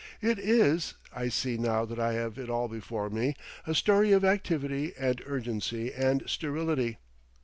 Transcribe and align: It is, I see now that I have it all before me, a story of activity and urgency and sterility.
It 0.19 0.39
is, 0.39 0.95
I 1.13 1.29
see 1.29 1.57
now 1.59 1.85
that 1.85 1.99
I 1.99 2.13
have 2.13 2.39
it 2.39 2.49
all 2.49 2.67
before 2.67 3.11
me, 3.11 3.35
a 3.67 3.75
story 3.75 4.13
of 4.13 4.25
activity 4.25 4.93
and 4.97 5.21
urgency 5.27 5.93
and 5.93 6.23
sterility. 6.25 6.97